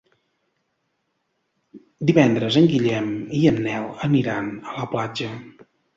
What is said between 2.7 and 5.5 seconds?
Guillem i en Nel aniran a la platja.